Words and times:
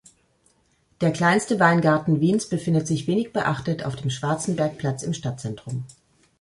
Der 0.99 1.11
kleinste 1.11 1.59
Weingarten 1.59 2.21
Wiens 2.21 2.49
befindet 2.49 2.87
sich 2.87 3.05
wenig 3.05 3.33
beachtet 3.33 3.85
auf 3.85 3.95
dem 3.95 4.09
Schwarzenbergplatz 4.09 5.03
im 5.03 5.13
Stadtzentrum. 5.13 5.85